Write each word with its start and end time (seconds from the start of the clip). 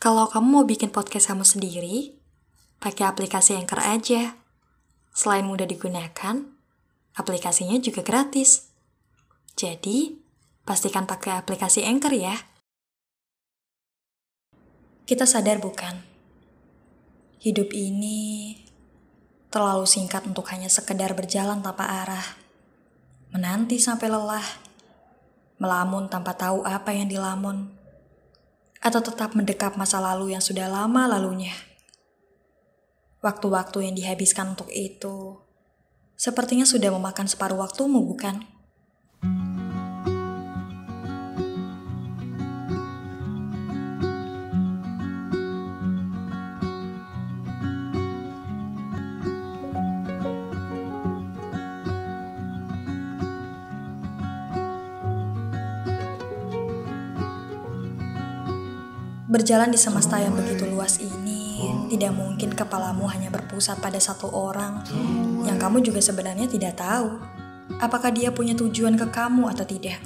Kalau 0.00 0.32
kamu 0.32 0.48
mau 0.48 0.64
bikin 0.64 0.88
podcast 0.88 1.28
kamu 1.28 1.44
sendiri, 1.44 2.16
pakai 2.80 3.04
aplikasi 3.04 3.52
Anchor 3.52 3.84
aja. 3.84 4.32
Selain 5.12 5.44
mudah 5.44 5.68
digunakan, 5.68 6.40
aplikasinya 7.12 7.76
juga 7.84 8.00
gratis. 8.00 8.72
Jadi, 9.60 10.16
pastikan 10.64 11.04
pakai 11.04 11.36
aplikasi 11.36 11.84
Anchor 11.84 12.16
ya. 12.16 12.32
Kita 15.04 15.28
sadar 15.28 15.60
bukan? 15.60 16.00
Hidup 17.44 17.68
ini 17.76 18.56
terlalu 19.52 19.84
singkat 19.84 20.24
untuk 20.24 20.48
hanya 20.48 20.72
sekedar 20.72 21.12
berjalan 21.12 21.60
tanpa 21.60 21.84
arah. 21.84 22.24
Menanti 23.36 23.76
sampai 23.76 24.08
lelah. 24.08 24.48
Melamun 25.60 26.08
tanpa 26.08 26.32
tahu 26.32 26.64
apa 26.64 26.88
yang 26.96 27.04
dilamun 27.04 27.79
atau 28.80 29.00
tetap 29.04 29.36
mendekap 29.36 29.76
masa 29.76 30.00
lalu 30.00 30.32
yang 30.32 30.40
sudah 30.40 30.66
lama 30.66 31.04
lalunya. 31.04 31.52
Waktu-waktu 33.20 33.84
yang 33.84 33.94
dihabiskan 33.94 34.56
untuk 34.56 34.72
itu 34.72 35.36
sepertinya 36.16 36.64
sudah 36.64 36.88
memakan 36.92 37.28
separuh 37.28 37.60
waktumu, 37.60 38.00
bukan? 38.04 38.44
Berjalan 59.30 59.70
di 59.70 59.78
semesta 59.78 60.18
yang 60.18 60.34
begitu 60.34 60.66
luas 60.66 60.98
ini, 60.98 61.62
tidak 61.86 62.18
mungkin 62.18 62.50
kepalamu 62.50 63.06
hanya 63.06 63.30
berpusat 63.30 63.78
pada 63.78 64.02
satu 64.02 64.26
orang. 64.26 64.82
Yang 65.46 65.58
kamu 65.62 65.76
juga 65.86 66.02
sebenarnya 66.02 66.50
tidak 66.50 66.82
tahu. 66.82 67.14
Apakah 67.78 68.10
dia 68.10 68.34
punya 68.34 68.58
tujuan 68.58 68.98
ke 68.98 69.06
kamu 69.06 69.54
atau 69.54 69.62
tidak. 69.62 70.02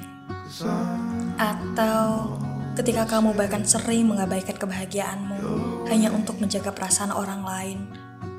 Atau 1.41 2.37
ketika 2.77 3.17
kamu 3.17 3.33
bahkan 3.33 3.65
sering 3.65 4.05
mengabaikan 4.05 4.61
kebahagiaanmu 4.61 5.41
hanya 5.89 6.13
untuk 6.13 6.37
menjaga 6.37 6.69
perasaan 6.69 7.09
orang 7.09 7.41
lain, 7.41 7.77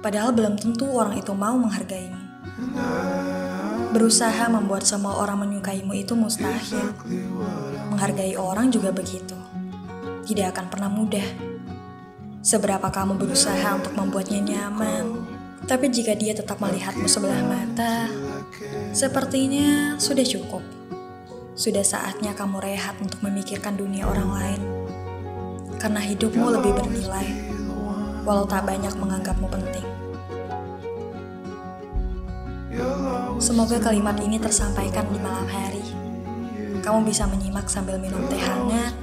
padahal 0.07 0.31
belum 0.31 0.55
tentu 0.55 0.87
orang 0.87 1.19
itu 1.19 1.35
mau 1.35 1.59
menghargaimu. 1.59 2.47
Berusaha 3.91 4.47
membuat 4.55 4.87
semua 4.87 5.19
orang 5.19 5.51
menyukaimu 5.51 5.99
itu 5.99 6.15
mustahil. 6.15 6.95
Menghargai 7.91 8.39
orang 8.39 8.71
juga 8.71 8.95
begitu 8.95 9.35
tidak 10.27 10.59
akan 10.59 10.67
pernah 10.67 10.91
mudah. 10.91 11.25
Seberapa 12.43 12.91
kamu 12.91 13.15
berusaha 13.15 13.79
untuk 13.79 13.95
membuatnya 13.95 14.43
nyaman, 14.43 15.23
tapi 15.71 15.87
jika 15.91 16.19
dia 16.19 16.35
tetap 16.35 16.59
melihatmu 16.59 17.07
sebelah 17.07 17.43
mata, 17.47 18.11
sepertinya 18.91 19.95
sudah 20.03 20.27
cukup. 20.27 20.63
Sudah 21.57 21.87
saatnya 21.87 22.37
kamu 22.37 22.61
rehat 22.61 22.99
untuk 23.01 23.23
memikirkan 23.23 23.79
dunia 23.79 24.05
orang 24.05 24.31
lain. 24.35 24.63
Karena 25.79 26.03
hidupmu 26.03 26.47
lebih 26.59 26.75
bernilai, 26.75 27.29
walau 28.27 28.45
tak 28.45 28.67
banyak 28.67 28.93
menganggapmu 28.99 29.47
penting. 29.47 29.87
Semoga 33.37 33.79
kalimat 33.81 34.19
ini 34.21 34.37
tersampaikan 34.43 35.07
di 35.09 35.19
malam 35.23 35.47
hari. 35.49 35.85
Kamu 36.81 37.05
bisa 37.05 37.25
menyimak 37.29 37.69
sambil 37.69 37.97
minum 38.01 38.25
teh 38.29 38.41
hangat 38.41 38.96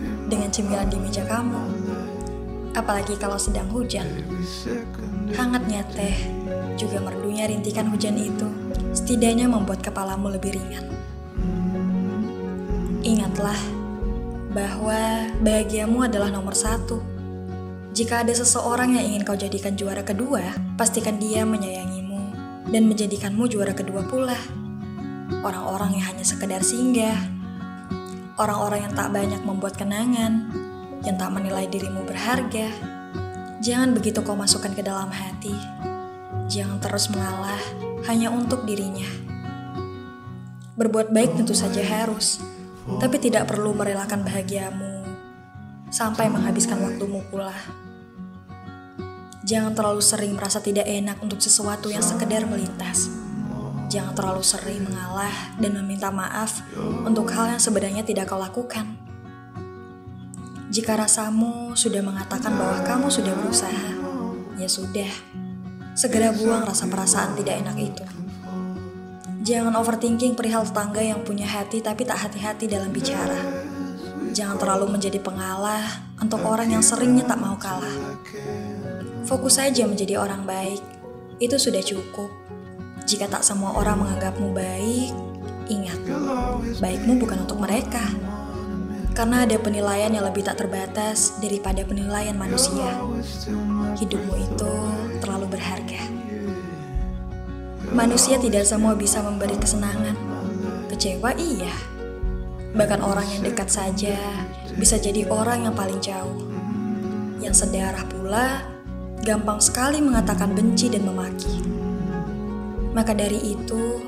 cemilan 0.53 0.85
di 0.85 1.01
meja 1.01 1.25
kamu. 1.25 1.65
Apalagi 2.77 3.17
kalau 3.17 3.41
sedang 3.41 3.65
hujan. 3.73 4.05
Hangatnya 5.33 5.81
teh, 5.97 6.13
juga 6.77 7.01
merdunya 7.01 7.49
rintikan 7.49 7.89
hujan 7.89 8.13
itu, 8.13 8.45
setidaknya 8.93 9.49
membuat 9.49 9.81
kepalamu 9.81 10.29
lebih 10.29 10.53
ringan. 10.53 10.93
Ingatlah 13.01 13.57
bahwa 14.53 15.33
bahagiamu 15.41 16.05
adalah 16.05 16.29
nomor 16.29 16.53
satu. 16.53 17.01
Jika 17.93 18.25
ada 18.25 18.33
seseorang 18.33 18.97
yang 18.97 19.05
ingin 19.13 19.21
kau 19.25 19.37
jadikan 19.37 19.73
juara 19.73 20.01
kedua, 20.05 20.53
pastikan 20.77 21.17
dia 21.17 21.45
menyayangimu 21.45 22.21
dan 22.73 22.89
menjadikanmu 22.89 23.45
juara 23.49 23.73
kedua 23.73 24.05
pula. 24.05 24.37
Orang-orang 25.45 25.97
yang 25.97 26.13
hanya 26.13 26.25
sekedar 26.25 26.65
singgah, 26.65 27.17
orang-orang 28.43 28.91
yang 28.91 28.93
tak 28.93 29.15
banyak 29.15 29.41
membuat 29.47 29.79
kenangan, 29.79 30.51
yang 31.07 31.15
tak 31.15 31.31
menilai 31.31 31.63
dirimu 31.71 32.03
berharga. 32.03 32.67
Jangan 33.63 33.95
begitu 33.95 34.19
kau 34.19 34.35
masukkan 34.35 34.75
ke 34.75 34.83
dalam 34.83 35.07
hati. 35.07 35.55
Jangan 36.51 36.83
terus 36.83 37.07
mengalah 37.07 37.59
hanya 38.11 38.27
untuk 38.27 38.67
dirinya. 38.67 39.07
Berbuat 40.75 41.15
baik 41.15 41.39
tentu 41.39 41.55
saja 41.55 41.79
harus, 41.79 42.43
tapi 42.99 43.15
tidak 43.23 43.47
perlu 43.47 43.71
merelakan 43.71 44.27
bahagiamu 44.27 45.07
sampai 45.87 46.27
menghabiskan 46.27 46.83
waktumu 46.83 47.23
pula. 47.31 47.55
Jangan 49.47 49.71
terlalu 49.71 50.03
sering 50.03 50.35
merasa 50.35 50.59
tidak 50.59 50.83
enak 50.83 51.23
untuk 51.23 51.39
sesuatu 51.39 51.87
yang 51.87 52.03
sekedar 52.03 52.43
melintas 52.43 53.22
Jangan 53.93 54.17
terlalu 54.17 54.41
sering 54.41 54.89
mengalah 54.89 55.53
dan 55.61 55.77
meminta 55.77 56.09
maaf 56.09 56.65
untuk 57.05 57.29
hal 57.29 57.53
yang 57.53 57.61
sebenarnya 57.61 58.01
tidak 58.01 58.25
kau 58.25 58.41
lakukan. 58.41 58.97
Jika 60.73 60.97
rasamu 60.97 61.77
sudah 61.77 62.01
mengatakan 62.01 62.57
bahwa 62.57 62.81
kamu 62.81 63.13
sudah 63.13 63.37
berusaha, 63.37 63.93
ya 64.57 64.65
sudah, 64.65 65.13
segera 65.93 66.33
buang 66.33 66.65
rasa 66.65 66.89
perasaan 66.89 67.37
tidak 67.37 67.61
enak 67.61 67.77
itu. 67.77 68.05
Jangan 69.45 69.77
overthinking 69.77 70.33
perihal 70.33 70.65
tetangga 70.65 71.05
yang 71.05 71.21
punya 71.21 71.45
hati 71.45 71.77
tapi 71.77 72.01
tak 72.01 72.17
hati-hati 72.25 72.65
dalam 72.65 72.89
bicara. 72.89 73.37
Jangan 74.33 74.57
terlalu 74.57 74.97
menjadi 74.97 75.21
pengalah 75.21 75.85
untuk 76.17 76.41
orang 76.41 76.73
yang 76.73 76.81
seringnya 76.81 77.29
tak 77.29 77.37
mau 77.37 77.53
kalah. 77.61 77.93
Fokus 79.29 79.61
saja 79.61 79.85
menjadi 79.85 80.17
orang 80.17 80.49
baik, 80.49 80.81
itu 81.37 81.61
sudah 81.61 81.85
cukup. 81.85 82.33
Jika 83.03 83.27
tak 83.27 83.43
semua 83.43 83.75
orang 83.75 83.99
menganggapmu 83.99 84.55
baik, 84.55 85.11
ingat, 85.67 85.99
baikmu 86.79 87.19
bukan 87.19 87.43
untuk 87.43 87.59
mereka. 87.59 88.03
Karena 89.13 89.45
ada 89.45 89.59
penilaian 89.61 90.09
yang 90.09 90.25
lebih 90.25 90.41
tak 90.41 90.57
terbatas 90.57 91.37
daripada 91.37 91.85
penilaian 91.85 92.33
manusia. 92.33 92.97
Hidupmu 93.99 94.33
itu 94.39 94.73
terlalu 95.21 95.53
berharga. 95.53 96.01
Manusia 97.93 98.41
tidak 98.41 98.65
semua 98.65 98.97
bisa 98.97 99.21
memberi 99.21 99.53
kesenangan. 99.53 100.17
Kecewa 100.89 101.35
iya. 101.37 101.75
Bahkan 102.73 103.05
orang 103.05 103.27
yang 103.29 103.45
dekat 103.45 103.69
saja 103.69 104.17
bisa 104.73 104.97
jadi 104.97 105.29
orang 105.29 105.69
yang 105.69 105.75
paling 105.77 106.01
jauh. 106.01 106.49
Yang 107.37 107.67
sedarah 107.67 108.01
pula 108.09 108.65
gampang 109.21 109.61
sekali 109.61 110.01
mengatakan 110.01 110.57
benci 110.57 110.89
dan 110.89 111.05
memaki. 111.05 111.82
Maka 112.93 113.17
dari 113.17 113.41
itu, 113.41 114.05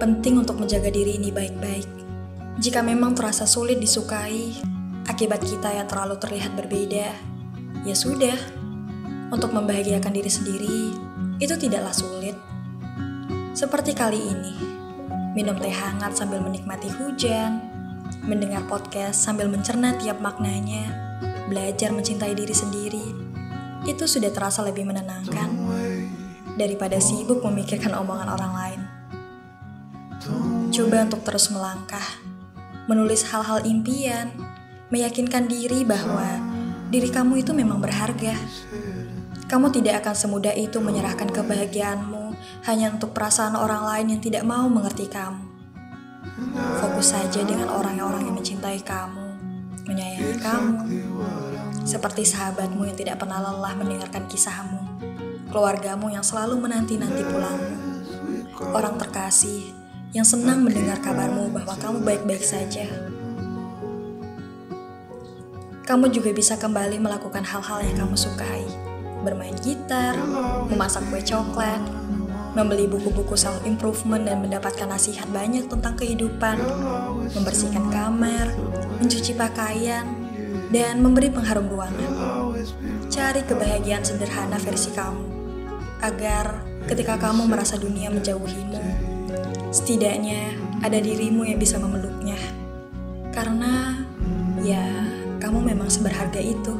penting 0.00 0.40
untuk 0.40 0.56
menjaga 0.56 0.88
diri 0.88 1.20
ini 1.20 1.28
baik-baik. 1.28 1.88
Jika 2.56 2.80
memang 2.80 3.12
terasa 3.12 3.44
sulit 3.44 3.76
disukai, 3.76 4.56
akibat 5.04 5.44
kita 5.44 5.68
yang 5.68 5.84
terlalu 5.84 6.16
terlihat 6.16 6.56
berbeda, 6.56 7.12
ya 7.84 7.92
sudah. 7.92 8.36
Untuk 9.28 9.52
membahagiakan 9.52 10.12
diri 10.16 10.32
sendiri, 10.32 10.80
itu 11.36 11.52
tidaklah 11.60 11.92
sulit. 11.92 12.32
Seperti 13.52 13.92
kali 13.92 14.16
ini, 14.16 14.54
minum 15.36 15.60
teh 15.60 15.68
hangat 15.68 16.16
sambil 16.16 16.40
menikmati 16.40 16.88
hujan, 16.96 17.60
mendengar 18.24 18.64
podcast 18.64 19.20
sambil 19.20 19.52
mencerna 19.52 20.00
tiap 20.00 20.16
maknanya, 20.24 20.88
belajar 21.52 21.92
mencintai 21.92 22.32
diri 22.32 22.56
sendiri, 22.56 23.06
itu 23.84 24.04
sudah 24.08 24.32
terasa 24.32 24.64
lebih 24.64 24.88
menenangkan 24.88 25.52
daripada 26.54 26.98
sibuk 27.02 27.42
memikirkan 27.42 27.94
omongan 27.94 28.28
orang 28.30 28.52
lain. 28.54 28.80
Coba 30.74 31.06
untuk 31.06 31.22
terus 31.22 31.52
melangkah, 31.52 32.02
menulis 32.90 33.26
hal-hal 33.30 33.62
impian, 33.62 34.32
meyakinkan 34.90 35.46
diri 35.46 35.86
bahwa 35.86 36.40
diri 36.88 37.10
kamu 37.10 37.44
itu 37.44 37.52
memang 37.54 37.78
berharga. 37.78 38.34
Kamu 39.44 39.70
tidak 39.70 40.02
akan 40.02 40.14
semudah 40.16 40.56
itu 40.56 40.80
menyerahkan 40.80 41.28
kebahagiaanmu 41.28 42.34
hanya 42.64 42.90
untuk 42.90 43.12
perasaan 43.12 43.54
orang 43.54 43.84
lain 43.84 44.06
yang 44.16 44.22
tidak 44.24 44.42
mau 44.42 44.66
mengerti 44.66 45.06
kamu. 45.06 45.44
Fokus 46.80 47.14
saja 47.14 47.44
dengan 47.44 47.70
orang-orang 47.70 48.26
yang 48.26 48.34
mencintai 48.34 48.80
kamu, 48.82 49.26
menyayangi 49.86 50.36
kamu, 50.40 50.74
seperti 51.84 52.24
sahabatmu 52.24 52.88
yang 52.88 52.96
tidak 52.96 53.20
pernah 53.20 53.38
lelah 53.38 53.76
mendengarkan 53.76 54.26
kisahmu 54.26 54.83
keluargamu 55.54 56.10
yang 56.10 56.26
selalu 56.26 56.58
menanti-nanti 56.58 57.22
pulangmu, 57.22 58.02
orang 58.74 58.98
terkasih 58.98 59.70
yang 60.10 60.26
senang 60.26 60.66
mendengar 60.66 60.98
kabarmu 60.98 61.54
bahwa 61.54 61.78
kamu 61.78 62.02
baik-baik 62.02 62.42
saja. 62.42 62.90
kamu 65.84 66.08
juga 66.08 66.32
bisa 66.32 66.56
kembali 66.56 66.96
melakukan 66.96 67.44
hal-hal 67.44 67.84
yang 67.84 67.96
kamu 68.00 68.16
sukai. 68.16 68.64
Bermain 69.20 69.52
gitar, 69.60 70.16
memasak 70.72 71.04
kue 71.12 71.20
coklat, 71.20 71.80
membeli 72.56 72.88
buku-buku 72.88 73.36
self-improvement 73.36 74.24
dan 74.24 74.40
mendapatkan 74.40 74.88
nasihat 74.88 75.28
banyak 75.28 75.68
tentang 75.68 75.92
kehidupan, 75.96 76.56
membersihkan 77.36 77.92
kamar, 77.92 78.48
mencuci 79.00 79.36
pakaian, 79.36 80.08
dan 80.72 81.04
memberi 81.04 81.28
pengharum 81.28 81.68
ruangan. 81.68 82.12
Cari 83.12 83.44
kebahagiaan 83.44 84.04
sederhana 84.04 84.56
versi 84.56 84.88
kamu, 84.92 85.33
agar 86.04 86.60
ketika 86.84 87.16
kamu 87.16 87.48
merasa 87.48 87.80
dunia 87.80 88.12
menjauhimu, 88.12 88.80
setidaknya 89.72 90.52
ada 90.84 91.00
dirimu 91.00 91.48
yang 91.48 91.56
bisa 91.56 91.80
memeluknya. 91.80 92.36
Karena, 93.32 94.04
ya, 94.60 94.84
kamu 95.40 95.72
memang 95.72 95.88
seberharga 95.88 96.38
itu. 96.38 96.76